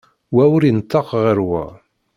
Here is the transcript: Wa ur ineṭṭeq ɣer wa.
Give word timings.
Wa 0.35 0.43
ur 0.55 0.61
ineṭṭeq 0.65 1.07
ɣer 1.23 1.37
wa. 1.49 1.63